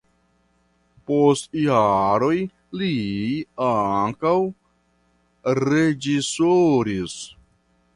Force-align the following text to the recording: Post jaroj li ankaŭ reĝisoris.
Post 1.11 1.51
jaroj 1.65 2.33
li 2.81 2.91
ankaŭ 3.69 4.35
reĝisoris. 5.63 7.19